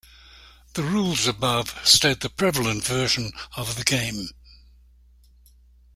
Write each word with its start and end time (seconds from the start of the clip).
The 0.73 0.81
rules 0.81 1.27
above 1.27 1.79
state 1.87 2.21
the 2.21 2.29
prevalent 2.31 2.83
version 2.83 3.33
of 3.55 3.75
the 3.75 3.83
game. 3.83 4.29